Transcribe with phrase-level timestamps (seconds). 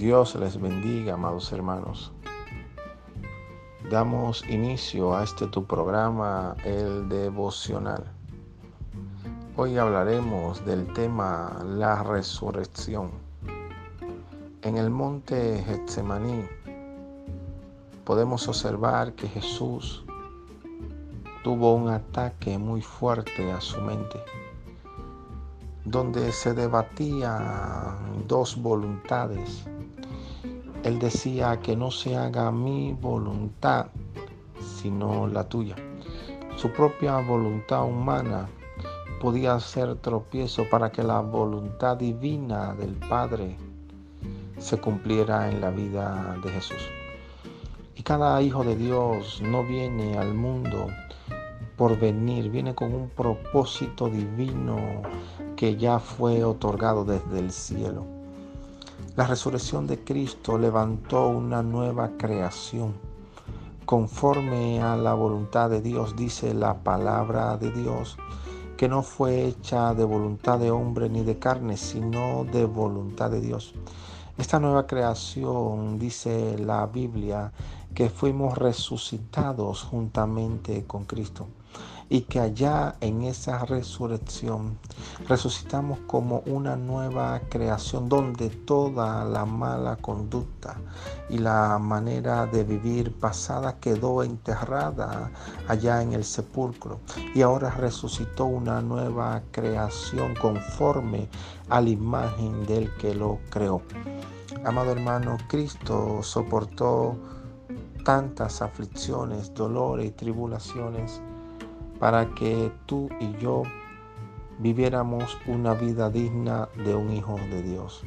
[0.00, 2.10] Dios les bendiga, amados hermanos.
[3.90, 8.10] Damos inicio a este tu programa, el devocional.
[9.58, 13.10] Hoy hablaremos del tema la resurrección.
[14.62, 16.46] En el monte Getsemaní
[18.06, 20.02] podemos observar que Jesús
[21.44, 24.18] tuvo un ataque muy fuerte a su mente
[25.90, 27.96] donde se debatían
[28.28, 29.64] dos voluntades.
[30.84, 33.86] Él decía que no se haga mi voluntad,
[34.60, 35.74] sino la tuya.
[36.56, 38.48] Su propia voluntad humana
[39.20, 43.56] podía ser tropiezo para que la voluntad divina del Padre
[44.58, 46.88] se cumpliera en la vida de Jesús.
[47.96, 50.86] Y cada hijo de Dios no viene al mundo
[51.80, 54.76] por venir, viene con un propósito divino
[55.56, 58.04] que ya fue otorgado desde el cielo.
[59.16, 62.92] La resurrección de Cristo levantó una nueva creación.
[63.86, 68.18] Conforme a la voluntad de Dios, dice la palabra de Dios,
[68.76, 73.40] que no fue hecha de voluntad de hombre ni de carne, sino de voluntad de
[73.40, 73.72] Dios.
[74.36, 77.52] Esta nueva creación, dice la Biblia,
[77.94, 81.46] que fuimos resucitados juntamente con Cristo
[82.10, 84.76] y que allá en esa resurrección
[85.28, 90.76] resucitamos como una nueva creación donde toda la mala conducta
[91.28, 95.30] y la manera de vivir pasada quedó enterrada
[95.68, 96.98] allá en el sepulcro
[97.32, 101.28] y ahora resucitó una nueva creación conforme
[101.68, 103.82] a la imagen del que lo creó.
[104.64, 107.16] Amado hermano, Cristo soportó
[108.04, 111.22] tantas aflicciones, dolores y tribulaciones
[112.00, 113.62] para que tú y yo
[114.58, 118.02] viviéramos una vida digna de un hijo de Dios.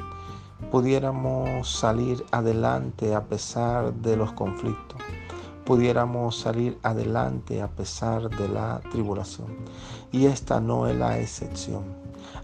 [0.72, 5.00] Pudiéramos salir adelante a pesar de los conflictos.
[5.66, 9.56] Pudiéramos salir adelante a pesar de la tribulación.
[10.12, 11.84] Y esta no es la excepción.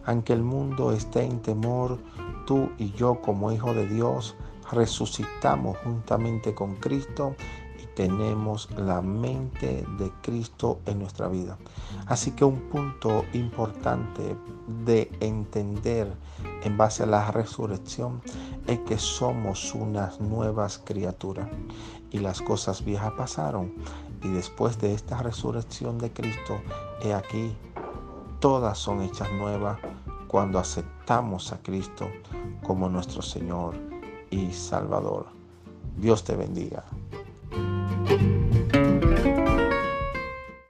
[0.06, 1.98] Aunque el mundo esté en temor,
[2.46, 4.36] tú y yo como hijo de Dios
[4.72, 7.36] resucitamos juntamente con Cristo
[8.00, 11.58] tenemos la mente de Cristo en nuestra vida.
[12.06, 14.38] Así que un punto importante
[14.86, 16.16] de entender
[16.64, 18.22] en base a la resurrección
[18.68, 21.50] es que somos unas nuevas criaturas
[22.10, 23.74] y las cosas viejas pasaron
[24.24, 26.62] y después de esta resurrección de Cristo,
[27.04, 27.54] he aquí,
[28.40, 29.78] todas son hechas nuevas
[30.30, 32.08] cuando aceptamos a Cristo
[32.64, 33.76] como nuestro Señor
[34.30, 35.26] y Salvador.
[35.98, 36.86] Dios te bendiga.